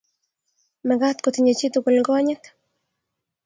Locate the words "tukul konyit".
1.73-2.43